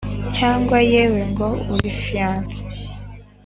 [0.35, 2.59] cyangwa yewe ngo uri fiance,